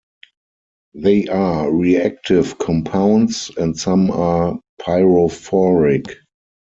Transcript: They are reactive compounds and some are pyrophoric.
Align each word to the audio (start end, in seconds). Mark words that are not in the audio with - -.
They 0.95 1.27
are 1.27 1.71
reactive 1.71 2.57
compounds 2.57 3.51
and 3.55 3.77
some 3.77 4.09
are 4.09 4.59
pyrophoric. 4.81 6.15